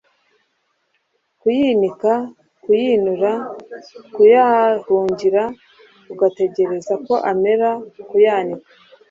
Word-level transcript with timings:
kuyinika, 1.39 2.13
kuyinura, 2.63 3.31
kuyahungira 4.13 5.43
ugategereza 6.11 6.93
ko 7.05 7.13
amera, 7.31 7.69
kuyanika, 8.09 8.69